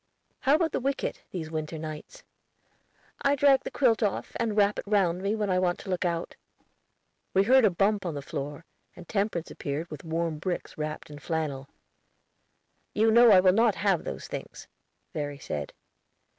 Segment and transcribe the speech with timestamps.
[0.39, 2.23] "How about the wicket, these winter nights?"
[3.21, 6.05] "I drag the quilt off, and wrap it round me when I want to look
[6.05, 6.35] out."
[7.35, 11.19] We heard a bump on the floor, and Temperance appeared with warm bricks wrapped in
[11.19, 11.69] flannel.
[12.95, 14.67] "You know that I will not have those things,"
[15.13, 15.71] Verry said.